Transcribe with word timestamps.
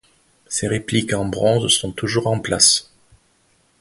Ces 0.47 0.67
répliques 0.67 1.13
en 1.13 1.25
bronze 1.25 1.71
sont 1.73 1.91
toujours 1.91 2.25
en 2.25 2.39
place. 2.39 2.91